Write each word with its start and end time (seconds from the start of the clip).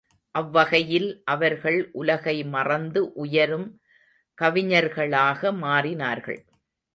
அவ்வகையில் 0.35 1.09
அவர்கள் 1.25 1.89
உலகை 1.91 2.35
மறந்து 2.45 3.13
உயரும் 3.13 3.67
கவிஞர்களாக 4.37 5.51
மாறினார்கள். 5.61 6.41